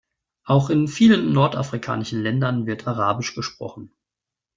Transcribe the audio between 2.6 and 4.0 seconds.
wird arabisch gesprochen.